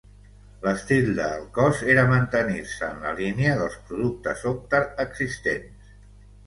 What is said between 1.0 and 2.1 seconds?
de el cos era